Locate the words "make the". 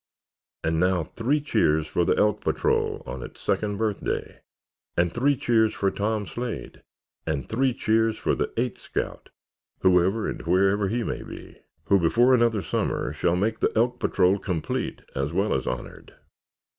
13.35-13.71